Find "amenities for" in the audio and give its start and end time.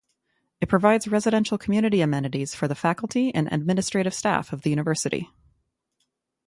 2.01-2.67